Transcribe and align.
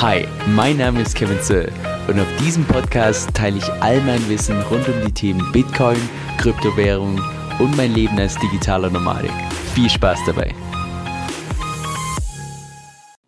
Hi, 0.00 0.28
mein 0.46 0.76
Name 0.76 1.02
ist 1.02 1.16
Kevin 1.16 1.40
Zöll 1.42 1.72
und 2.06 2.20
auf 2.20 2.36
diesem 2.36 2.64
Podcast 2.64 3.34
teile 3.34 3.58
ich 3.58 3.68
all 3.82 4.00
mein 4.02 4.28
Wissen 4.28 4.62
rund 4.62 4.86
um 4.86 4.94
die 5.04 5.12
Themen 5.12 5.50
Bitcoin, 5.50 5.98
Kryptowährung 6.38 7.20
und 7.58 7.76
mein 7.76 7.92
Leben 7.94 8.16
als 8.16 8.38
digitaler 8.38 8.90
Nomadik. 8.90 9.32
Viel 9.74 9.90
Spaß 9.90 10.20
dabei! 10.24 10.54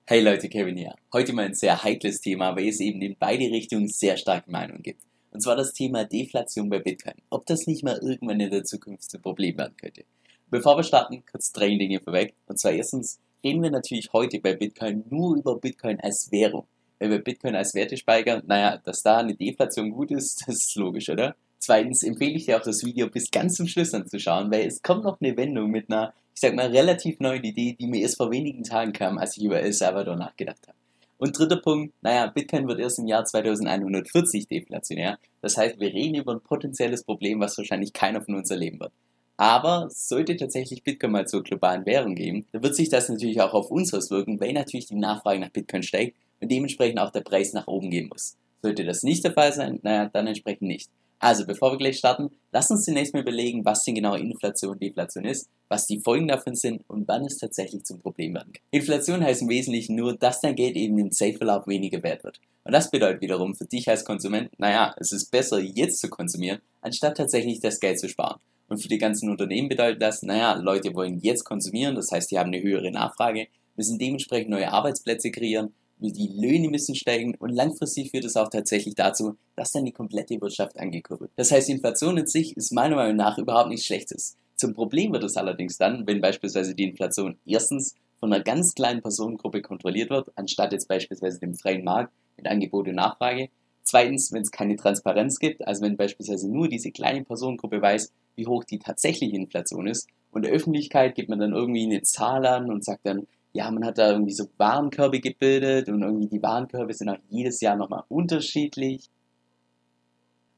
Hey 0.06 0.20
Leute, 0.20 0.48
Kevin 0.48 0.76
hier. 0.76 0.94
Heute 1.12 1.32
mal 1.32 1.46
ein 1.46 1.54
sehr 1.54 1.82
heikles 1.82 2.20
Thema, 2.20 2.54
weil 2.54 2.68
es 2.68 2.78
eben 2.78 3.02
in 3.02 3.16
beide 3.18 3.46
Richtungen 3.46 3.88
sehr 3.88 4.16
starke 4.16 4.48
Meinungen 4.48 4.84
gibt. 4.84 5.02
Und 5.32 5.42
zwar 5.42 5.56
das 5.56 5.72
Thema 5.72 6.04
Deflation 6.04 6.70
bei 6.70 6.78
Bitcoin. 6.78 7.16
Ob 7.30 7.46
das 7.46 7.66
nicht 7.66 7.82
mal 7.82 7.98
irgendwann 8.00 8.38
in 8.38 8.52
der 8.52 8.62
Zukunft 8.62 9.10
zu 9.10 9.18
Problem 9.18 9.58
werden 9.58 9.74
könnte. 9.76 10.04
Bevor 10.50 10.76
wir 10.76 10.84
starten, 10.84 11.24
kurz 11.28 11.50
drei 11.50 11.70
Dinge 11.70 11.98
vorweg. 11.98 12.34
Und 12.46 12.60
zwar 12.60 12.70
erstens, 12.70 13.18
reden 13.42 13.62
wir 13.62 13.70
natürlich 13.70 14.12
heute 14.12 14.40
bei 14.40 14.54
Bitcoin 14.54 15.04
nur 15.08 15.36
über 15.36 15.56
Bitcoin 15.56 16.00
als 16.00 16.30
Währung. 16.30 16.66
Wenn 16.98 17.10
wir 17.10 17.18
Bitcoin 17.18 17.54
als 17.54 17.74
Werte 17.74 17.96
speichern, 17.96 18.42
naja, 18.46 18.78
dass 18.84 19.02
da 19.02 19.18
eine 19.18 19.34
Deflation 19.34 19.90
gut 19.90 20.10
ist, 20.10 20.42
das 20.46 20.56
ist 20.56 20.76
logisch, 20.76 21.08
oder? 21.08 21.34
Zweitens 21.58 22.02
empfehle 22.02 22.32
ich 22.32 22.46
dir 22.46 22.56
auch 22.56 22.62
das 22.62 22.84
Video 22.84 23.08
bis 23.08 23.30
ganz 23.30 23.54
zum 23.54 23.66
Schluss 23.66 23.92
anzuschauen, 23.92 24.50
weil 24.50 24.66
es 24.66 24.82
kommt 24.82 25.04
noch 25.04 25.20
eine 25.20 25.36
Wendung 25.36 25.70
mit 25.70 25.90
einer, 25.90 26.14
ich 26.34 26.40
sag 26.40 26.54
mal, 26.54 26.68
relativ 26.68 27.20
neuen 27.20 27.44
Idee, 27.44 27.76
die 27.78 27.86
mir 27.86 28.00
erst 28.00 28.16
vor 28.16 28.30
wenigen 28.30 28.64
Tagen 28.64 28.92
kam, 28.92 29.18
als 29.18 29.36
ich 29.36 29.44
über 29.44 29.60
El 29.60 29.72
Salvador 29.72 30.16
nachgedacht 30.16 30.66
habe. 30.68 30.76
Und 31.18 31.38
dritter 31.38 31.58
Punkt, 31.58 31.94
naja, 32.00 32.28
Bitcoin 32.28 32.66
wird 32.66 32.80
erst 32.80 32.98
im 32.98 33.06
Jahr 33.06 33.26
2140 33.26 34.48
deflationär. 34.48 35.18
Das 35.42 35.58
heißt, 35.58 35.78
wir 35.78 35.92
reden 35.92 36.14
über 36.14 36.32
ein 36.32 36.40
potenzielles 36.40 37.04
Problem, 37.04 37.40
was 37.40 37.58
wahrscheinlich 37.58 37.92
keiner 37.92 38.22
von 38.22 38.36
uns 38.36 38.50
erleben 38.50 38.80
wird. 38.80 38.92
Aber 39.40 39.88
sollte 39.88 40.36
tatsächlich 40.36 40.82
Bitcoin 40.82 41.12
mal 41.12 41.26
zur 41.26 41.42
globalen 41.42 41.86
Währung 41.86 42.14
gehen, 42.14 42.44
dann 42.52 42.62
wird 42.62 42.76
sich 42.76 42.90
das 42.90 43.08
natürlich 43.08 43.40
auch 43.40 43.54
auf 43.54 43.70
uns 43.70 43.94
auswirken, 43.94 44.38
weil 44.38 44.52
natürlich 44.52 44.84
die 44.84 44.96
Nachfrage 44.96 45.40
nach 45.40 45.48
Bitcoin 45.48 45.82
steigt 45.82 46.14
und 46.42 46.52
dementsprechend 46.52 47.00
auch 47.00 47.10
der 47.10 47.22
Preis 47.22 47.54
nach 47.54 47.66
oben 47.66 47.88
gehen 47.88 48.08
muss. 48.08 48.36
Sollte 48.60 48.84
das 48.84 49.02
nicht 49.02 49.24
der 49.24 49.32
Fall 49.32 49.54
sein, 49.54 49.80
naja, 49.82 50.10
dann 50.12 50.26
entsprechend 50.26 50.68
nicht. 50.68 50.90
Also, 51.20 51.46
bevor 51.46 51.72
wir 51.72 51.78
gleich 51.78 51.96
starten, 51.96 52.30
lass 52.52 52.70
uns 52.70 52.84
zunächst 52.84 53.14
mal 53.14 53.22
überlegen, 53.22 53.64
was 53.64 53.82
denn 53.82 53.94
genau 53.94 54.14
Inflation 54.14 54.72
und 54.72 54.82
Deflation 54.82 55.24
ist, 55.24 55.48
was 55.70 55.86
die 55.86 56.00
Folgen 56.00 56.28
davon 56.28 56.54
sind 56.54 56.82
und 56.86 57.08
wann 57.08 57.24
es 57.24 57.38
tatsächlich 57.38 57.84
zum 57.84 57.98
Problem 57.98 58.34
werden 58.34 58.52
kann. 58.52 58.62
Inflation 58.72 59.24
heißt 59.24 59.40
im 59.40 59.48
Wesentlichen 59.48 59.96
nur, 59.96 60.18
dass 60.18 60.42
dein 60.42 60.54
Geld 60.54 60.76
eben 60.76 60.98
im 60.98 61.12
Zeitverlauf 61.12 61.66
weniger 61.66 62.02
wert 62.02 62.24
wird. 62.24 62.40
Und 62.64 62.72
das 62.72 62.90
bedeutet 62.90 63.22
wiederum 63.22 63.54
für 63.54 63.64
dich 63.64 63.88
als 63.88 64.04
Konsument, 64.04 64.50
naja, 64.58 64.94
es 64.98 65.12
ist 65.12 65.30
besser 65.30 65.60
jetzt 65.60 65.98
zu 65.98 66.10
konsumieren, 66.10 66.60
anstatt 66.82 67.16
tatsächlich 67.16 67.60
das 67.60 67.80
Geld 67.80 67.98
zu 67.98 68.10
sparen. 68.10 68.38
Und 68.70 68.78
für 68.78 68.88
die 68.88 68.98
ganzen 68.98 69.28
Unternehmen 69.28 69.68
bedeutet 69.68 70.00
das, 70.00 70.22
naja, 70.22 70.54
Leute 70.54 70.94
wollen 70.94 71.18
jetzt 71.20 71.44
konsumieren, 71.44 71.96
das 71.96 72.12
heißt, 72.12 72.30
die 72.30 72.38
haben 72.38 72.52
eine 72.52 72.62
höhere 72.62 72.92
Nachfrage, 72.92 73.48
müssen 73.76 73.98
dementsprechend 73.98 74.50
neue 74.50 74.72
Arbeitsplätze 74.72 75.32
kreieren, 75.32 75.74
die 75.98 76.30
Löhne 76.34 76.68
müssen 76.68 76.94
steigen 76.94 77.34
und 77.34 77.50
langfristig 77.50 78.12
führt 78.12 78.24
es 78.24 78.36
auch 78.36 78.48
tatsächlich 78.48 78.94
dazu, 78.94 79.36
dass 79.56 79.72
dann 79.72 79.84
die 79.84 79.92
komplette 79.92 80.40
Wirtschaft 80.40 80.78
angekurbelt. 80.78 81.30
Das 81.36 81.50
heißt, 81.50 81.68
Inflation 81.68 82.16
in 82.16 82.26
sich 82.26 82.56
ist 82.56 82.72
meiner 82.72 82.96
Meinung 82.96 83.16
nach 83.16 83.38
überhaupt 83.38 83.68
nichts 83.68 83.86
Schlechtes. 83.86 84.36
Zum 84.54 84.72
Problem 84.72 85.12
wird 85.12 85.24
es 85.24 85.36
allerdings 85.36 85.76
dann, 85.76 86.06
wenn 86.06 86.20
beispielsweise 86.20 86.74
die 86.74 86.84
Inflation 86.84 87.36
erstens 87.44 87.96
von 88.20 88.32
einer 88.32 88.42
ganz 88.42 88.74
kleinen 88.74 89.02
Personengruppe 89.02 89.62
kontrolliert 89.62 90.10
wird, 90.10 90.30
anstatt 90.36 90.72
jetzt 90.72 90.86
beispielsweise 90.86 91.40
dem 91.40 91.54
freien 91.54 91.82
Markt 91.82 92.12
mit 92.36 92.46
Angebot 92.46 92.86
und 92.86 92.94
Nachfrage. 92.94 93.48
Zweitens, 93.82 94.30
wenn 94.32 94.42
es 94.42 94.50
keine 94.50 94.76
Transparenz 94.76 95.38
gibt, 95.38 95.66
also 95.66 95.82
wenn 95.82 95.96
beispielsweise 95.96 96.48
nur 96.48 96.68
diese 96.68 96.92
kleine 96.92 97.24
Personengruppe 97.24 97.82
weiß, 97.82 98.12
wie 98.36 98.46
hoch 98.46 98.64
die 98.64 98.78
tatsächliche 98.78 99.36
Inflation 99.36 99.86
ist. 99.86 100.08
Und 100.32 100.44
der 100.44 100.52
Öffentlichkeit 100.52 101.14
gibt 101.14 101.28
man 101.28 101.40
dann 101.40 101.52
irgendwie 101.52 101.84
eine 101.84 102.02
Zahl 102.02 102.46
an 102.46 102.70
und 102.70 102.84
sagt 102.84 103.04
dann, 103.04 103.26
ja, 103.52 103.70
man 103.70 103.84
hat 103.84 103.98
da 103.98 104.12
irgendwie 104.12 104.32
so 104.32 104.48
Warenkörbe 104.58 105.20
gebildet 105.20 105.88
und 105.88 106.02
irgendwie 106.02 106.28
die 106.28 106.42
Warenkörbe 106.42 106.94
sind 106.94 107.08
auch 107.08 107.18
jedes 107.28 107.60
Jahr 107.60 107.76
nochmal 107.76 108.04
unterschiedlich. 108.08 109.10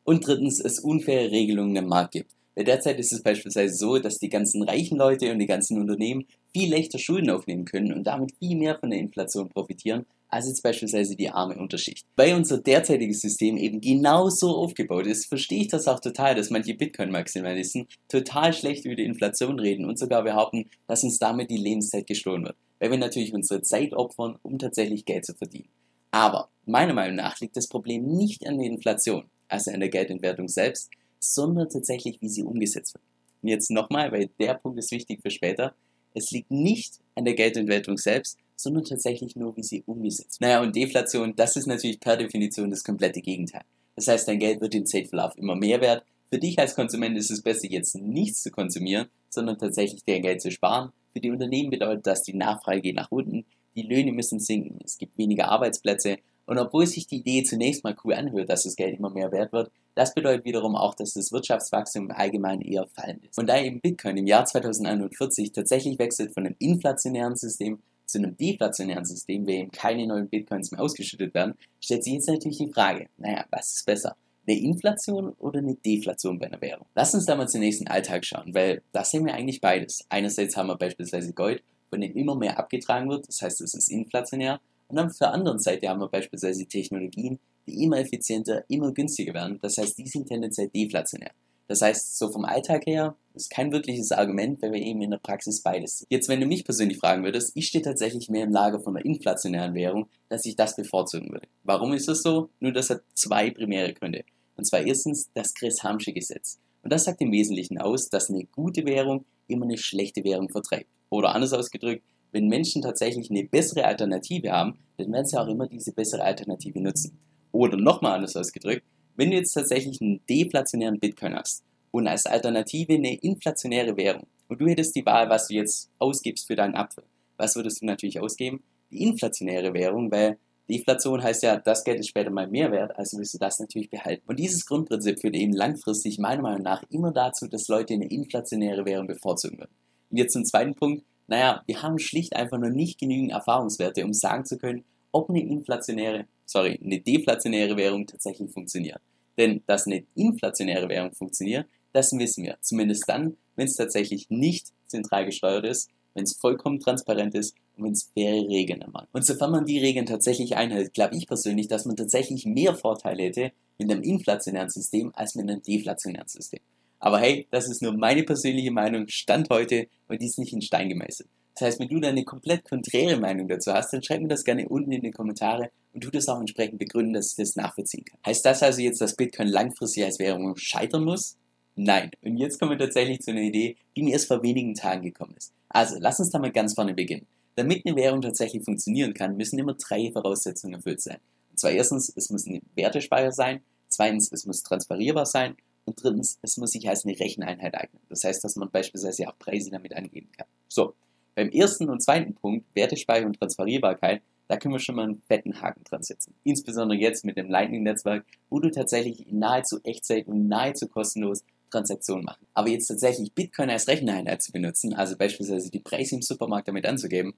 Und 0.04 0.26
drittens, 0.26 0.60
es 0.60 0.80
unfaire 0.80 1.30
Regelungen 1.30 1.76
im 1.76 1.86
Markt 1.86 2.12
gibt. 2.12 2.32
Weil 2.54 2.64
derzeit 2.64 2.98
ist 2.98 3.12
es 3.12 3.22
beispielsweise 3.22 3.74
so, 3.74 3.98
dass 3.98 4.18
die 4.18 4.28
ganzen 4.28 4.62
reichen 4.62 4.98
Leute 4.98 5.32
und 5.32 5.38
die 5.38 5.46
ganzen 5.46 5.80
Unternehmen 5.80 6.26
viel 6.52 6.70
leichter 6.70 6.98
Schulden 6.98 7.30
aufnehmen 7.30 7.64
können 7.64 7.92
und 7.92 8.04
damit 8.04 8.34
viel 8.38 8.56
mehr 8.56 8.78
von 8.78 8.90
der 8.90 8.98
Inflation 8.98 9.48
profitieren, 9.48 10.04
als 10.32 10.48
jetzt 10.48 10.62
beispielsweise 10.62 11.14
die 11.14 11.28
arme 11.28 11.56
Unterschicht. 11.56 12.06
Weil 12.16 12.34
unser 12.34 12.58
derzeitiges 12.58 13.20
System 13.20 13.58
eben 13.58 13.82
genauso 13.82 14.56
aufgebaut 14.56 15.06
ist, 15.06 15.26
verstehe 15.26 15.60
ich 15.60 15.68
das 15.68 15.86
auch 15.86 16.00
total, 16.00 16.34
dass 16.34 16.48
manche 16.48 16.74
Bitcoin-Maximalisten 16.74 17.86
total 18.08 18.54
schlecht 18.54 18.86
über 18.86 18.94
die 18.94 19.04
Inflation 19.04 19.58
reden 19.58 19.84
und 19.84 19.98
sogar 19.98 20.24
behaupten, 20.24 20.70
dass 20.86 21.04
uns 21.04 21.18
damit 21.18 21.50
die 21.50 21.58
Lebenszeit 21.58 22.06
gestohlen 22.06 22.44
wird. 22.44 22.56
Weil 22.80 22.90
wir 22.90 22.98
natürlich 22.98 23.34
unsere 23.34 23.60
Zeit 23.60 23.92
opfern, 23.92 24.38
um 24.42 24.58
tatsächlich 24.58 25.04
Geld 25.04 25.26
zu 25.26 25.34
verdienen. 25.34 25.68
Aber 26.12 26.48
meiner 26.64 26.94
Meinung 26.94 27.16
nach 27.16 27.38
liegt 27.40 27.56
das 27.56 27.68
Problem 27.68 28.06
nicht 28.06 28.46
an 28.46 28.58
der 28.58 28.68
Inflation, 28.68 29.24
also 29.48 29.70
an 29.70 29.80
der 29.80 29.90
Geldentwertung 29.90 30.48
selbst, 30.48 30.90
sondern 31.18 31.68
tatsächlich, 31.68 32.22
wie 32.22 32.28
sie 32.30 32.42
umgesetzt 32.42 32.94
wird. 32.94 33.04
Und 33.42 33.50
jetzt 33.50 33.70
nochmal, 33.70 34.10
weil 34.12 34.30
der 34.40 34.54
Punkt 34.54 34.78
ist 34.78 34.92
wichtig 34.92 35.20
für 35.20 35.30
später. 35.30 35.74
Es 36.14 36.30
liegt 36.30 36.50
nicht 36.50 37.00
an 37.16 37.26
der 37.26 37.34
Geldentwertung 37.34 37.98
selbst, 37.98 38.38
sondern 38.62 38.84
tatsächlich 38.84 39.36
nur, 39.36 39.56
wie 39.56 39.62
sie 39.62 39.82
umgesetzt 39.86 40.40
wird. 40.40 40.48
Naja, 40.48 40.62
und 40.62 40.76
Deflation, 40.76 41.34
das 41.36 41.56
ist 41.56 41.66
natürlich 41.66 42.00
per 42.00 42.16
Definition 42.16 42.70
das 42.70 42.84
komplette 42.84 43.20
Gegenteil. 43.20 43.64
Das 43.96 44.08
heißt, 44.08 44.28
dein 44.28 44.38
Geld 44.38 44.60
wird 44.60 44.74
im 44.74 44.86
Zeitverlauf 44.86 45.36
immer 45.36 45.54
mehr 45.54 45.80
wert. 45.80 46.04
Für 46.30 46.38
dich 46.38 46.58
als 46.58 46.74
Konsument 46.74 47.16
ist 47.18 47.30
es 47.30 47.42
besser, 47.42 47.68
jetzt 47.68 47.94
nichts 47.96 48.42
zu 48.42 48.50
konsumieren, 48.50 49.08
sondern 49.28 49.58
tatsächlich 49.58 50.02
dein 50.04 50.22
Geld 50.22 50.40
zu 50.40 50.50
sparen. 50.50 50.92
Für 51.12 51.20
die 51.20 51.30
Unternehmen 51.30 51.70
bedeutet 51.70 52.06
das, 52.06 52.22
die 52.22 52.34
Nachfrage 52.34 52.80
geht 52.80 52.96
nach 52.96 53.10
unten, 53.10 53.44
die 53.76 53.82
Löhne 53.82 54.12
müssen 54.12 54.40
sinken, 54.40 54.78
es 54.84 54.96
gibt 54.96 55.18
weniger 55.18 55.48
Arbeitsplätze. 55.48 56.18
Und 56.46 56.58
obwohl 56.58 56.86
sich 56.86 57.06
die 57.06 57.18
Idee 57.18 57.44
zunächst 57.44 57.84
mal 57.84 57.96
cool 58.04 58.14
anhört, 58.14 58.48
dass 58.48 58.64
das 58.64 58.76
Geld 58.76 58.98
immer 58.98 59.10
mehr 59.10 59.30
wert 59.30 59.52
wird, 59.52 59.70
das 59.94 60.14
bedeutet 60.14 60.44
wiederum 60.44 60.74
auch, 60.74 60.94
dass 60.94 61.14
das 61.14 61.32
Wirtschaftswachstum 61.32 62.06
im 62.06 62.10
Allgemeinen 62.10 62.62
eher 62.62 62.86
fallend 62.88 63.24
ist. 63.26 63.38
Und 63.38 63.48
da 63.48 63.60
eben 63.60 63.80
Bitcoin 63.80 64.16
im 64.16 64.26
Jahr 64.26 64.44
2041 64.44 65.52
tatsächlich 65.52 65.98
wechselt 65.98 66.32
von 66.34 66.46
einem 66.46 66.56
inflationären 66.58 67.36
System 67.36 67.78
zu 68.06 68.18
einem 68.18 68.36
deflationären 68.36 69.04
System, 69.04 69.46
wo 69.46 69.50
eben 69.50 69.70
keine 69.70 70.06
neuen 70.06 70.28
Bitcoins 70.28 70.70
mehr 70.70 70.80
ausgeschüttet 70.80 71.34
werden, 71.34 71.54
stellt 71.80 72.04
sich 72.04 72.14
jetzt 72.14 72.28
natürlich 72.28 72.58
die 72.58 72.72
Frage, 72.72 73.08
naja, 73.16 73.44
was 73.50 73.72
ist 73.72 73.86
besser? 73.86 74.16
Eine 74.46 74.58
Inflation 74.58 75.30
oder 75.38 75.58
eine 75.58 75.76
Deflation 75.76 76.38
bei 76.38 76.46
einer 76.46 76.60
Währung? 76.60 76.86
Lass 76.94 77.14
uns 77.14 77.26
da 77.26 77.36
mal 77.36 77.48
zunächst 77.48 77.80
in 77.80 77.86
den 77.86 77.92
Alltag 77.92 78.24
schauen, 78.24 78.54
weil 78.54 78.82
das 78.92 79.10
sehen 79.10 79.24
wir 79.24 79.34
eigentlich 79.34 79.60
beides. 79.60 80.04
Einerseits 80.08 80.56
haben 80.56 80.66
wir 80.66 80.76
beispielsweise 80.76 81.32
Gold, 81.32 81.62
von 81.90 82.00
dem 82.00 82.16
immer 82.16 82.34
mehr 82.34 82.58
abgetragen 82.58 83.08
wird, 83.08 83.28
das 83.28 83.40
heißt, 83.40 83.60
es 83.60 83.74
ist 83.74 83.88
inflationär. 83.88 84.60
Und 84.88 84.98
auf 84.98 85.16
der 85.18 85.32
anderen 85.32 85.58
Seite 85.58 85.88
haben 85.88 86.00
wir 86.00 86.08
beispielsweise 86.08 86.66
Technologien, 86.66 87.38
die 87.66 87.84
immer 87.84 87.98
effizienter, 87.98 88.64
immer 88.68 88.92
günstiger 88.92 89.34
werden. 89.34 89.58
Das 89.62 89.78
heißt, 89.78 89.96
die 89.96 90.08
sind 90.08 90.26
tendenziell 90.26 90.68
deflationär. 90.68 91.30
Das 91.72 91.80
heißt, 91.80 92.18
so 92.18 92.28
vom 92.28 92.44
Alltag 92.44 92.84
her 92.84 93.16
ist 93.32 93.48
kein 93.48 93.72
wirkliches 93.72 94.12
Argument, 94.12 94.60
weil 94.60 94.72
wir 94.72 94.82
eben 94.82 95.00
in 95.00 95.10
der 95.10 95.16
Praxis 95.16 95.62
beides 95.62 96.00
sind. 96.00 96.08
Jetzt, 96.10 96.28
wenn 96.28 96.38
du 96.38 96.46
mich 96.46 96.66
persönlich 96.66 96.98
fragen 96.98 97.24
würdest, 97.24 97.52
ich 97.54 97.68
stehe 97.68 97.80
tatsächlich 97.80 98.28
mehr 98.28 98.44
im 98.44 98.52
Lager 98.52 98.78
von 98.78 98.94
einer 98.94 99.06
inflationären 99.06 99.72
Währung, 99.72 100.06
dass 100.28 100.44
ich 100.44 100.54
das 100.54 100.76
bevorzugen 100.76 101.32
würde. 101.32 101.48
Warum 101.62 101.94
ist 101.94 102.08
das 102.08 102.20
so? 102.20 102.50
Nur 102.60 102.72
das 102.72 102.90
hat 102.90 103.00
zwei 103.14 103.50
primäre 103.50 103.94
Gründe. 103.94 104.26
Und 104.58 104.66
zwar 104.66 104.82
erstens 104.82 105.30
das 105.32 105.54
Chris-Hamsche 105.54 106.12
Gesetz. 106.12 106.58
Und 106.82 106.92
das 106.92 107.04
sagt 107.04 107.22
im 107.22 107.32
Wesentlichen 107.32 107.78
aus, 107.78 108.10
dass 108.10 108.28
eine 108.28 108.44
gute 108.44 108.84
Währung 108.84 109.24
immer 109.46 109.64
eine 109.64 109.78
schlechte 109.78 110.24
Währung 110.24 110.50
vertreibt. 110.50 110.90
Oder 111.08 111.34
anders 111.34 111.54
ausgedrückt, 111.54 112.04
wenn 112.32 112.48
Menschen 112.48 112.82
tatsächlich 112.82 113.30
eine 113.30 113.44
bessere 113.44 113.86
Alternative 113.86 114.52
haben, 114.52 114.76
dann 114.98 115.10
werden 115.10 115.24
sie 115.24 115.40
auch 115.40 115.48
immer 115.48 115.68
diese 115.68 115.92
bessere 115.92 116.22
Alternative 116.22 116.82
nutzen. 116.82 117.18
Oder 117.50 117.78
nochmal 117.78 118.16
anders 118.16 118.36
ausgedrückt, 118.36 118.84
wenn 119.16 119.30
du 119.30 119.36
jetzt 119.36 119.52
tatsächlich 119.52 120.00
einen 120.00 120.20
deflationären 120.28 120.98
Bitcoin 120.98 121.34
hast 121.34 121.62
und 121.90 122.06
als 122.06 122.26
Alternative 122.26 122.94
eine 122.94 123.14
inflationäre 123.16 123.96
Währung 123.96 124.26
und 124.48 124.60
du 124.60 124.66
hättest 124.68 124.94
die 124.96 125.06
Wahl, 125.06 125.28
was 125.28 125.48
du 125.48 125.54
jetzt 125.54 125.90
ausgibst 125.98 126.46
für 126.46 126.56
deinen 126.56 126.74
Apfel, 126.74 127.04
was 127.36 127.56
würdest 127.56 127.82
du 127.82 127.86
natürlich 127.86 128.20
ausgeben? 128.20 128.62
Die 128.90 129.02
inflationäre 129.02 129.74
Währung, 129.74 130.10
weil 130.10 130.38
Deflation 130.68 131.22
heißt 131.22 131.42
ja, 131.42 131.56
das 131.56 131.84
Geld 131.84 132.00
ist 132.00 132.08
später 132.08 132.30
mal 132.30 132.46
mehr 132.46 132.70
wert, 132.70 132.96
also 132.96 133.18
wirst 133.18 133.34
du 133.34 133.38
das 133.38 133.58
natürlich 133.58 133.90
behalten. 133.90 134.22
Und 134.26 134.38
dieses 134.38 134.64
Grundprinzip 134.64 135.20
führt 135.20 135.34
eben 135.34 135.52
langfristig 135.52 136.18
meiner 136.18 136.42
Meinung 136.42 136.62
nach 136.62 136.82
immer 136.90 137.12
dazu, 137.12 137.46
dass 137.48 137.68
Leute 137.68 137.94
eine 137.94 138.08
inflationäre 138.08 138.84
Währung 138.84 139.06
bevorzugen 139.06 139.58
würden. 139.58 139.74
Und 140.10 140.16
jetzt 140.16 140.32
zum 140.32 140.44
zweiten 140.44 140.74
Punkt, 140.74 141.04
naja, 141.26 141.62
wir 141.66 141.82
haben 141.82 141.98
schlicht 141.98 142.36
einfach 142.36 142.58
noch 142.58 142.70
nicht 142.70 142.98
genügend 142.98 143.32
Erfahrungswerte, 143.32 144.04
um 144.04 144.12
sagen 144.12 144.44
zu 144.44 144.58
können, 144.58 144.84
ob 145.12 145.28
eine 145.30 145.42
inflationäre, 145.42 146.26
sorry, 146.46 146.78
eine 146.82 147.00
deflationäre 147.00 147.76
Währung 147.76 148.06
tatsächlich 148.06 148.50
funktioniert. 148.50 149.00
Denn 149.38 149.62
dass 149.66 149.86
eine 149.86 150.04
inflationäre 150.14 150.88
Währung 150.88 151.12
funktioniert, 151.12 151.66
das 151.92 152.12
wissen 152.12 152.44
wir. 152.44 152.56
Zumindest 152.60 153.08
dann, 153.08 153.36
wenn 153.56 153.66
es 153.66 153.76
tatsächlich 153.76 154.30
nicht 154.30 154.68
zentral 154.86 155.26
gesteuert 155.26 155.64
ist, 155.64 155.90
wenn 156.14 156.24
es 156.24 156.36
vollkommen 156.36 156.80
transparent 156.80 157.34
ist 157.34 157.54
und 157.76 157.84
wenn 157.84 157.92
es 157.92 158.10
faire 158.14 158.48
Regeln 158.48 158.84
hat. 158.94 159.08
Und 159.12 159.24
sofern 159.24 159.50
man 159.50 159.64
die 159.64 159.78
Regeln 159.78 160.06
tatsächlich 160.06 160.56
einhält, 160.56 160.92
glaube 160.92 161.16
ich 161.16 161.26
persönlich, 161.26 161.68
dass 161.68 161.86
man 161.86 161.96
tatsächlich 161.96 162.44
mehr 162.44 162.74
Vorteile 162.74 163.24
hätte 163.24 163.52
mit 163.78 163.90
einem 163.90 164.02
inflationären 164.02 164.68
System 164.68 165.12
als 165.14 165.34
mit 165.34 165.48
einem 165.48 165.62
deflationären 165.62 166.28
System. 166.28 166.60
Aber 166.98 167.18
hey, 167.18 167.46
das 167.50 167.68
ist 167.68 167.82
nur 167.82 167.96
meine 167.96 168.22
persönliche 168.22 168.70
Meinung, 168.70 169.08
Stand 169.08 169.50
heute 169.50 169.88
und 170.08 170.20
die 170.22 170.26
ist 170.26 170.38
nicht 170.38 170.52
in 170.52 170.62
Stein 170.62 170.88
gemeißelt. 170.88 171.28
Das 171.54 171.66
heißt, 171.66 171.80
wenn 171.80 171.88
du 171.88 172.00
da 172.00 172.08
eine 172.08 172.24
komplett 172.24 172.64
konträre 172.64 173.18
Meinung 173.18 173.48
dazu 173.48 173.72
hast, 173.72 173.92
dann 173.92 174.02
schreib 174.02 174.22
mir 174.22 174.28
das 174.28 174.44
gerne 174.44 174.68
unten 174.68 174.92
in 174.92 175.02
die 175.02 175.10
Kommentare 175.10 175.70
und 175.92 176.02
tu 176.02 176.10
das 176.10 176.28
auch 176.28 176.40
entsprechend 176.40 176.78
begründen, 176.78 177.12
dass 177.12 177.32
ich 177.32 177.36
das 177.36 177.56
nachvollziehen 177.56 178.04
kann. 178.04 178.18
Heißt 178.24 178.44
das 178.44 178.62
also 178.62 178.80
jetzt, 178.80 179.00
dass 179.00 179.16
Bitcoin 179.16 179.48
langfristig 179.48 180.04
als 180.04 180.18
Währung 180.18 180.56
scheitern 180.56 181.04
muss? 181.04 181.36
Nein. 181.74 182.10
Und 182.22 182.36
jetzt 182.36 182.58
kommen 182.58 182.72
wir 182.72 182.78
tatsächlich 182.78 183.20
zu 183.20 183.30
einer 183.30 183.40
Idee, 183.40 183.76
die 183.96 184.02
mir 184.02 184.12
erst 184.12 184.28
vor 184.28 184.42
wenigen 184.42 184.74
Tagen 184.74 185.02
gekommen 185.02 185.34
ist. 185.36 185.52
Also, 185.68 185.96
lass 185.98 186.20
uns 186.20 186.30
da 186.30 186.38
mal 186.38 186.52
ganz 186.52 186.74
vorne 186.74 186.94
beginnen. 186.94 187.26
Damit 187.56 187.84
eine 187.86 187.96
Währung 187.96 188.22
tatsächlich 188.22 188.64
funktionieren 188.64 189.14
kann, 189.14 189.36
müssen 189.36 189.58
immer 189.58 189.74
drei 189.74 190.10
Voraussetzungen 190.10 190.74
erfüllt 190.74 191.00
sein. 191.00 191.18
Und 191.50 191.60
zwar 191.60 191.70
erstens, 191.70 192.12
es 192.14 192.30
muss 192.30 192.46
ein 192.46 192.62
Wertespeicher 192.74 193.32
sein, 193.32 193.60
zweitens, 193.88 194.32
es 194.32 194.46
muss 194.46 194.62
transferierbar 194.62 195.26
sein 195.26 195.56
und 195.84 196.02
drittens, 196.02 196.38
es 196.42 196.56
muss 196.56 196.70
sich 196.70 196.88
als 196.88 197.04
eine 197.04 197.18
Recheneinheit 197.18 197.74
eignen. 197.74 198.00
Das 198.08 198.24
heißt, 198.24 198.42
dass 198.42 198.56
man 198.56 198.70
beispielsweise 198.70 199.28
auch 199.28 199.38
Preise 199.38 199.70
damit 199.70 199.94
angeben 199.94 200.30
kann. 200.36 200.46
So, 200.68 200.94
beim 201.34 201.50
ersten 201.50 201.88
und 201.88 202.02
zweiten 202.02 202.34
Punkt, 202.34 202.66
Wertespeicher 202.74 203.26
und 203.26 203.38
Transferierbarkeit, 203.38 204.22
da 204.48 204.56
können 204.56 204.74
wir 204.74 204.80
schon 204.80 204.96
mal 204.96 205.04
einen 205.04 205.22
fetten 205.28 205.60
Haken 205.62 205.84
dran 205.84 206.02
setzen. 206.02 206.34
Insbesondere 206.44 206.98
jetzt 206.98 207.24
mit 207.24 207.36
dem 207.36 207.48
Lightning-Netzwerk, 207.48 208.24
wo 208.50 208.60
du 208.60 208.70
tatsächlich 208.70 209.26
nahezu 209.30 209.80
Echtzeit 209.82 210.26
und 210.26 210.48
nahezu 210.48 210.88
kostenlos 210.88 211.42
Transaktionen 211.70 212.24
machen. 212.24 212.46
Aber 212.52 212.68
jetzt 212.68 212.88
tatsächlich 212.88 213.32
Bitcoin 213.32 213.70
als 213.70 213.88
Recheneinheit 213.88 214.42
zu 214.42 214.52
benutzen, 214.52 214.92
also 214.94 215.16
beispielsweise 215.16 215.70
die 215.70 215.80
Preise 215.80 216.16
im 216.16 216.22
Supermarkt 216.22 216.68
damit 216.68 216.86
anzugeben, 216.86 217.34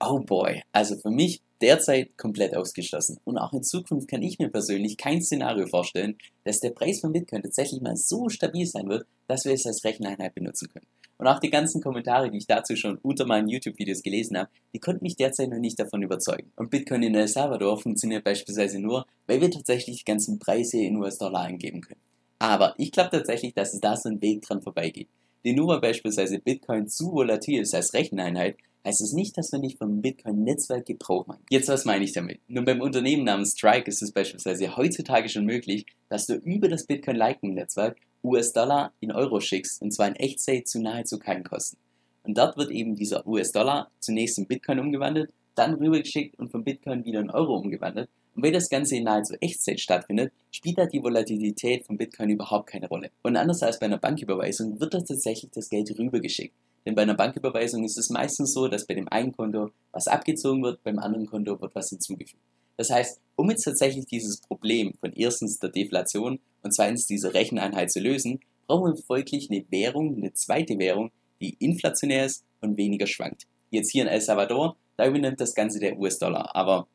oh 0.00 0.20
boy, 0.20 0.62
also 0.72 0.96
für 0.96 1.10
mich 1.10 1.42
derzeit 1.60 2.16
komplett 2.18 2.56
ausgeschlossen. 2.56 3.18
Und 3.24 3.38
auch 3.38 3.52
in 3.52 3.62
Zukunft 3.62 4.08
kann 4.08 4.22
ich 4.22 4.38
mir 4.38 4.48
persönlich 4.48 4.96
kein 4.96 5.22
Szenario 5.22 5.66
vorstellen, 5.66 6.16
dass 6.44 6.60
der 6.60 6.70
Preis 6.70 7.00
von 7.00 7.12
Bitcoin 7.12 7.42
tatsächlich 7.42 7.80
mal 7.80 7.96
so 7.96 8.28
stabil 8.28 8.66
sein 8.66 8.88
wird, 8.88 9.06
dass 9.26 9.44
wir 9.44 9.52
es 9.52 9.66
als 9.66 9.84
Recheneinheit 9.84 10.34
benutzen 10.34 10.68
können. 10.72 10.86
Und 11.18 11.26
auch 11.28 11.40
die 11.40 11.50
ganzen 11.50 11.80
Kommentare, 11.80 12.30
die 12.30 12.38
ich 12.38 12.46
dazu 12.46 12.76
schon 12.76 12.98
unter 12.98 13.24
meinen 13.24 13.48
YouTube-Videos 13.48 14.02
gelesen 14.02 14.36
habe, 14.36 14.50
die 14.74 14.80
konnten 14.80 15.02
mich 15.02 15.16
derzeit 15.16 15.48
noch 15.48 15.58
nicht 15.58 15.80
davon 15.80 16.02
überzeugen. 16.02 16.52
Und 16.56 16.70
Bitcoin 16.70 17.02
in 17.02 17.14
El 17.14 17.26
Salvador 17.26 17.78
funktioniert 17.78 18.22
beispielsweise 18.22 18.78
nur, 18.78 19.06
weil 19.26 19.40
wir 19.40 19.50
tatsächlich 19.50 19.98
die 19.98 20.04
ganzen 20.04 20.38
Preise 20.38 20.78
in 20.78 20.96
US-Dollar 20.96 21.40
eingeben 21.40 21.80
können. 21.80 22.00
Aber 22.38 22.74
ich 22.76 22.92
glaube 22.92 23.10
tatsächlich, 23.10 23.54
dass 23.54 23.72
es 23.72 23.80
da 23.80 23.96
so 23.96 24.10
ein 24.10 24.20
Weg 24.20 24.42
dran 24.42 24.60
vorbeigeht. 24.60 25.08
Denn 25.42 25.56
nur 25.56 25.68
weil 25.68 25.80
beispielsweise 25.80 26.38
Bitcoin 26.38 26.86
zu 26.86 27.12
volatil 27.12 27.62
ist 27.62 27.74
als 27.74 27.94
Recheneinheit, 27.94 28.56
heißt 28.86 29.00
es 29.00 29.12
nicht, 29.12 29.36
dass 29.36 29.52
wir 29.52 29.58
nicht 29.58 29.78
vom 29.78 30.00
Bitcoin-Netzwerk 30.00 30.86
Gebrauch 30.86 31.26
machen. 31.26 31.44
Jetzt, 31.50 31.68
was 31.68 31.84
meine 31.84 32.04
ich 32.04 32.12
damit? 32.12 32.40
Nun, 32.46 32.64
beim 32.64 32.80
Unternehmen 32.80 33.24
namens 33.24 33.52
Strike 33.52 33.90
ist 33.90 34.00
es 34.00 34.12
beispielsweise 34.12 34.76
heutzutage 34.76 35.28
schon 35.28 35.44
möglich, 35.44 35.84
dass 36.08 36.26
du 36.26 36.34
über 36.34 36.68
das 36.68 36.86
Bitcoin 36.86 37.16
Lightning-Netzwerk 37.16 37.98
US-Dollar 38.22 38.92
in 39.00 39.12
Euro 39.12 39.40
schickst, 39.40 39.82
und 39.82 39.92
zwar 39.92 40.08
in 40.08 40.16
Echtzeit 40.16 40.68
zu 40.68 40.80
nahezu 40.80 41.18
keinen 41.18 41.44
Kosten. 41.44 41.78
Und 42.22 42.38
dort 42.38 42.56
wird 42.56 42.70
eben 42.70 42.94
dieser 42.94 43.26
US-Dollar 43.26 43.90
zunächst 44.00 44.38
in 44.38 44.46
Bitcoin 44.46 44.80
umgewandelt, 44.80 45.30
dann 45.54 45.74
rübergeschickt 45.74 46.38
und 46.38 46.50
von 46.50 46.64
Bitcoin 46.64 47.04
wieder 47.04 47.20
in 47.20 47.30
Euro 47.30 47.56
umgewandelt. 47.56 48.08
Und 48.36 48.42
wenn 48.42 48.52
das 48.52 48.68
Ganze 48.68 48.96
in 48.96 49.04
nahezu 49.04 49.34
Echtzeit 49.40 49.80
stattfindet, 49.80 50.30
spielt 50.50 50.76
da 50.76 50.84
die 50.84 51.02
Volatilität 51.02 51.86
von 51.86 51.96
Bitcoin 51.96 52.28
überhaupt 52.28 52.68
keine 52.68 52.86
Rolle. 52.86 53.10
Und 53.22 53.36
anders 53.36 53.62
als 53.62 53.78
bei 53.78 53.86
einer 53.86 53.96
Banküberweisung 53.96 54.78
wird 54.78 54.92
da 54.92 55.00
tatsächlich 55.00 55.50
das 55.52 55.70
Geld 55.70 55.98
rübergeschickt. 55.98 56.54
Denn 56.84 56.94
bei 56.94 57.02
einer 57.02 57.14
Banküberweisung 57.14 57.82
ist 57.82 57.96
es 57.96 58.10
meistens 58.10 58.52
so, 58.52 58.68
dass 58.68 58.86
bei 58.86 58.92
dem 58.92 59.08
einen 59.08 59.32
Konto 59.32 59.70
was 59.90 60.06
abgezogen 60.06 60.62
wird, 60.62 60.82
beim 60.84 60.98
anderen 60.98 61.26
Konto 61.26 61.58
wird 61.60 61.74
was 61.74 61.88
hinzugefügt. 61.88 62.42
Das 62.76 62.90
heißt, 62.90 63.20
um 63.36 63.48
jetzt 63.50 63.64
tatsächlich 63.64 64.04
dieses 64.04 64.38
Problem 64.42 64.92
von 65.00 65.14
erstens 65.14 65.58
der 65.58 65.70
Deflation 65.70 66.38
und 66.62 66.74
zweitens 66.74 67.06
dieser 67.06 67.32
Recheneinheit 67.32 67.90
zu 67.90 68.00
lösen, 68.00 68.40
brauchen 68.66 68.92
wir 68.92 69.02
folglich 69.02 69.50
eine 69.50 69.64
Währung, 69.70 70.14
eine 70.14 70.34
zweite 70.34 70.78
Währung, 70.78 71.10
die 71.40 71.56
inflationär 71.58 72.26
ist 72.26 72.44
und 72.60 72.76
weniger 72.76 73.06
schwankt. 73.06 73.46
Jetzt 73.70 73.90
hier 73.92 74.02
in 74.02 74.08
El 74.08 74.20
Salvador, 74.20 74.76
da 74.98 75.06
übernimmt 75.06 75.40
das 75.40 75.54
Ganze 75.54 75.80
der 75.80 75.98
US-Dollar. 75.98 76.54
Aber 76.54 76.86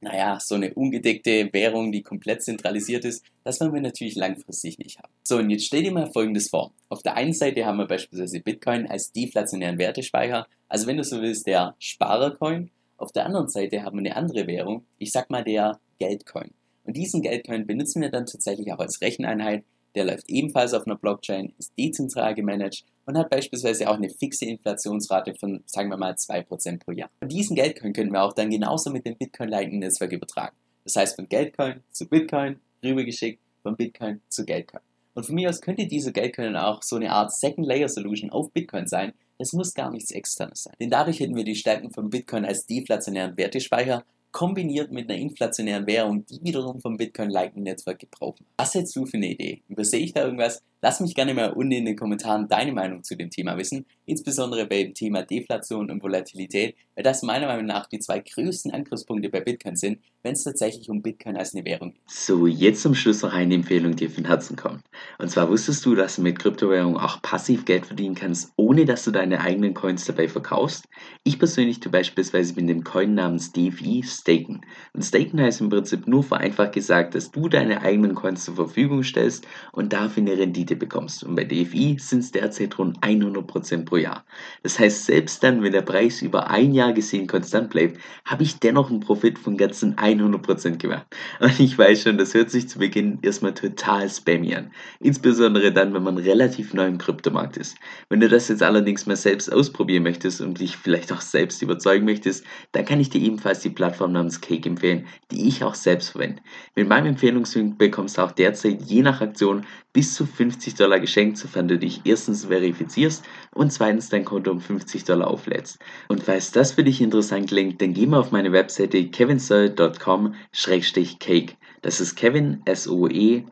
naja, 0.00 0.38
so 0.40 0.54
eine 0.54 0.72
ungedeckte 0.74 1.50
Währung, 1.52 1.92
die 1.92 2.02
komplett 2.02 2.42
zentralisiert 2.42 3.04
ist, 3.04 3.24
das 3.44 3.60
wollen 3.60 3.74
wir 3.74 3.80
natürlich 3.80 4.16
langfristig 4.16 4.78
nicht 4.78 4.98
haben. 4.98 5.12
So, 5.22 5.36
und 5.38 5.50
jetzt 5.50 5.66
stell 5.66 5.82
dir 5.82 5.92
mal 5.92 6.10
Folgendes 6.10 6.48
vor. 6.48 6.72
Auf 6.88 7.02
der 7.02 7.16
einen 7.16 7.34
Seite 7.34 7.66
haben 7.66 7.78
wir 7.78 7.86
beispielsweise 7.86 8.40
Bitcoin 8.40 8.86
als 8.86 9.12
deflationären 9.12 9.78
Wertespeicher, 9.78 10.46
also 10.68 10.86
wenn 10.86 10.96
du 10.96 11.04
so 11.04 11.20
willst, 11.20 11.46
der 11.46 11.74
Sparercoin. 11.78 12.70
Auf 12.96 13.12
der 13.12 13.26
anderen 13.26 13.48
Seite 13.48 13.82
haben 13.82 13.96
wir 13.96 14.10
eine 14.10 14.16
andere 14.16 14.46
Währung, 14.46 14.84
ich 14.98 15.12
sag 15.12 15.30
mal 15.30 15.44
der 15.44 15.80
Geldcoin. 15.98 16.50
Und 16.84 16.96
diesen 16.96 17.22
Geldcoin 17.22 17.66
benutzen 17.66 18.02
wir 18.02 18.10
dann 18.10 18.26
tatsächlich 18.26 18.72
auch 18.72 18.78
als 18.78 19.00
Recheneinheit. 19.00 19.64
Der 19.94 20.04
läuft 20.04 20.28
ebenfalls 20.28 20.72
auf 20.74 20.86
einer 20.86 20.96
Blockchain, 20.96 21.52
ist 21.58 21.72
dezentral 21.78 22.34
gemanagt 22.34 22.84
und 23.06 23.18
hat 23.18 23.30
beispielsweise 23.30 23.88
auch 23.88 23.96
eine 23.96 24.08
fixe 24.08 24.44
Inflationsrate 24.46 25.34
von, 25.34 25.62
sagen 25.66 25.90
wir 25.90 25.96
mal, 25.96 26.12
2% 26.12 26.78
pro 26.78 26.92
Jahr. 26.92 27.10
Und 27.20 27.32
diesen 27.32 27.56
Geldcoin 27.56 27.92
können 27.92 28.12
wir 28.12 28.22
auch 28.22 28.32
dann 28.32 28.50
genauso 28.50 28.90
mit 28.90 29.04
dem 29.04 29.16
Bitcoin 29.16 29.48
Lightning 29.48 29.80
Netzwerk 29.80 30.12
übertragen. 30.12 30.56
Das 30.84 30.96
heißt 30.96 31.16
von 31.16 31.28
Geldcoin 31.28 31.82
zu 31.90 32.08
Bitcoin 32.08 32.60
rübergeschickt, 32.82 33.40
von 33.62 33.76
Bitcoin 33.76 34.20
zu 34.28 34.44
Geldcoin. 34.44 34.82
Und 35.14 35.26
von 35.26 35.34
mir 35.34 35.50
aus 35.50 35.60
könnte 35.60 35.86
diese 35.86 36.12
Geldcoin 36.12 36.56
auch 36.56 36.82
so 36.82 36.96
eine 36.96 37.10
Art 37.10 37.32
Second 37.32 37.66
Layer 37.66 37.88
Solution 37.88 38.30
auf 38.30 38.52
Bitcoin 38.52 38.86
sein. 38.86 39.12
Es 39.38 39.52
muss 39.52 39.74
gar 39.74 39.90
nichts 39.90 40.12
externes 40.12 40.64
sein. 40.64 40.74
Denn 40.80 40.90
dadurch 40.90 41.18
hätten 41.18 41.34
wir 41.34 41.44
die 41.44 41.56
Stärken 41.56 41.90
von 41.90 42.10
Bitcoin 42.10 42.44
als 42.44 42.66
deflationären 42.66 43.36
Wertespeicher 43.36 44.04
kombiniert 44.32 44.92
mit 44.92 45.10
einer 45.10 45.18
inflationären 45.18 45.86
Währung, 45.86 46.24
die 46.26 46.42
wiederum 46.42 46.80
vom 46.80 46.96
Bitcoin 46.96 47.30
Lightning 47.30 47.64
Netzwerk 47.64 47.98
gebraucht 47.98 48.40
wird. 48.40 48.48
Was 48.56 48.74
hältst 48.74 48.94
du 48.96 49.06
für 49.06 49.16
eine 49.16 49.28
Idee? 49.28 49.62
Übersehe 49.68 50.00
ich 50.00 50.12
da 50.12 50.24
irgendwas? 50.24 50.62
Lass 50.82 51.00
mich 51.00 51.14
gerne 51.14 51.34
mal 51.34 51.52
unten 51.52 51.72
in 51.72 51.84
den 51.84 51.96
Kommentaren 51.96 52.48
deine 52.48 52.72
Meinung 52.72 53.02
zu 53.02 53.14
dem 53.14 53.28
Thema 53.28 53.58
wissen, 53.58 53.84
insbesondere 54.06 54.66
beim 54.66 54.94
Thema 54.94 55.22
Deflation 55.22 55.90
und 55.90 56.02
Volatilität, 56.02 56.74
weil 56.94 57.04
das 57.04 57.22
meiner 57.22 57.46
Meinung 57.46 57.66
nach 57.66 57.86
die 57.86 57.98
zwei 57.98 58.20
größten 58.20 58.72
Angriffspunkte 58.72 59.28
bei 59.28 59.40
Bitcoin 59.40 59.76
sind, 59.76 59.98
wenn 60.22 60.32
es 60.32 60.44
tatsächlich 60.44 60.88
um 60.88 61.02
Bitcoin 61.02 61.36
als 61.36 61.54
eine 61.54 61.64
Währung 61.66 61.92
geht. 61.92 62.02
So, 62.06 62.46
jetzt 62.46 62.82
zum 62.82 62.94
Schluss 62.94 63.22
noch 63.22 63.32
eine 63.32 63.54
Empfehlung, 63.54 63.94
die 63.94 64.08
von 64.08 64.24
Herzen 64.24 64.56
kommt. 64.56 64.82
Und 65.18 65.30
zwar 65.30 65.50
wusstest 65.50 65.84
du, 65.84 65.94
dass 65.94 66.16
du 66.16 66.22
mit 66.22 66.38
Kryptowährungen 66.38 66.98
auch 66.98 67.20
passiv 67.22 67.64
Geld 67.64 67.86
verdienen 67.86 68.14
kannst, 68.14 68.52
ohne 68.56 68.86
dass 68.86 69.04
du 69.04 69.10
deine 69.10 69.40
eigenen 69.40 69.74
Coins 69.74 70.04
dabei 70.06 70.28
verkaufst? 70.28 70.86
Ich 71.24 71.38
persönlich 71.38 71.80
tue 71.80 71.92
beispielsweise 71.92 72.54
mit 72.54 72.68
dem 72.68 72.84
Coin 72.84 73.14
namens 73.14 73.52
DFI 73.52 74.02
staken. 74.02 74.62
Und 74.94 75.04
staken 75.04 75.40
heißt 75.40 75.60
im 75.60 75.68
Prinzip 75.68 76.06
nur 76.06 76.22
vereinfacht 76.22 76.72
gesagt, 76.72 77.14
dass 77.14 77.30
du 77.30 77.48
deine 77.48 77.82
eigenen 77.82 78.14
Coins 78.14 78.44
zur 78.44 78.56
Verfügung 78.56 79.02
stellst 79.02 79.46
und 79.72 79.92
dafür 79.92 80.22
eine 80.22 80.38
Rendite 80.38 80.69
Rendite 80.70 80.76
bekommst. 80.76 81.24
Und 81.24 81.34
bei 81.34 81.44
DFI 81.44 81.96
sind 81.98 82.20
es 82.20 82.32
derzeit 82.32 82.78
rund 82.78 82.98
100% 83.00 83.84
pro 83.84 83.96
Jahr. 83.96 84.24
Das 84.62 84.78
heißt, 84.78 85.06
selbst 85.06 85.42
dann, 85.42 85.62
wenn 85.62 85.72
der 85.72 85.82
Preis 85.82 86.22
über 86.22 86.50
ein 86.50 86.72
Jahr 86.72 86.92
gesehen 86.92 87.26
konstant 87.26 87.70
bleibt, 87.70 88.00
habe 88.24 88.42
ich 88.42 88.58
dennoch 88.58 88.90
einen 88.90 89.00
Profit 89.00 89.38
von 89.38 89.56
ganzen 89.56 89.96
100% 89.96 90.76
gemacht. 90.76 91.06
Und 91.40 91.58
ich 91.60 91.76
weiß 91.76 92.02
schon, 92.02 92.18
das 92.18 92.34
hört 92.34 92.50
sich 92.50 92.68
zu 92.68 92.78
Beginn 92.78 93.18
erstmal 93.22 93.54
total 93.54 94.08
spammy 94.08 94.54
an. 94.54 94.70
Insbesondere 95.00 95.72
dann, 95.72 95.92
wenn 95.94 96.02
man 96.02 96.18
relativ 96.18 96.74
neu 96.74 96.86
im 96.86 96.98
Kryptomarkt 96.98 97.56
ist. 97.56 97.76
Wenn 98.08 98.20
du 98.20 98.28
das 98.28 98.48
jetzt 98.48 98.62
allerdings 98.62 99.06
mal 99.06 99.16
selbst 99.16 99.52
ausprobieren 99.52 100.02
möchtest 100.02 100.40
und 100.40 100.60
dich 100.60 100.76
vielleicht 100.76 101.12
auch 101.12 101.20
selbst 101.20 101.62
überzeugen 101.62 102.04
möchtest, 102.04 102.44
dann 102.72 102.84
kann 102.84 103.00
ich 103.00 103.10
dir 103.10 103.20
ebenfalls 103.20 103.60
die 103.60 103.70
Plattform 103.70 104.12
namens 104.12 104.40
Cake 104.40 104.68
empfehlen, 104.68 105.06
die 105.30 105.48
ich 105.48 105.64
auch 105.64 105.74
selbst 105.74 106.10
verwende. 106.10 106.42
Mit 106.74 106.88
meinem 106.88 107.06
Empfehlungslink 107.06 107.78
bekommst 107.78 108.18
du 108.18 108.22
auch 108.22 108.32
derzeit 108.32 108.82
je 108.82 109.02
nach 109.02 109.20
Aktion 109.20 109.64
bis 109.92 110.14
zu 110.14 110.24
50 110.24 110.59
Dollar 110.74 111.00
geschenkt, 111.00 111.38
sofern 111.38 111.68
du 111.68 111.78
dich 111.78 112.02
erstens 112.04 112.44
verifizierst 112.44 113.24
und 113.54 113.72
zweitens 113.72 114.10
dein 114.10 114.24
Konto 114.24 114.50
um 114.50 114.60
50 114.60 115.04
Dollar 115.04 115.28
auflädst. 115.28 115.78
Und 116.08 116.22
falls 116.22 116.52
das 116.52 116.72
für 116.72 116.84
dich 116.84 117.00
interessant 117.00 117.48
klingt, 117.48 117.80
dann 117.80 117.94
geh 117.94 118.06
mal 118.06 118.20
auf 118.20 118.30
meine 118.30 118.52
Webseite 118.52 119.08
kevinsoe.com-cake. 119.08 121.56
Das 121.82 122.00
ist 122.00 122.14
kevin, 122.14 122.62
S-O-E-L-L.com, 122.66 123.44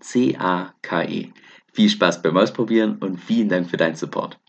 C-A-K-E. 0.00 1.28
Viel 1.72 1.88
Spaß 1.88 2.22
beim 2.22 2.36
Ausprobieren 2.36 2.98
und 2.98 3.20
vielen 3.20 3.48
Dank 3.48 3.70
für 3.70 3.76
deinen 3.76 3.94
Support. 3.94 4.40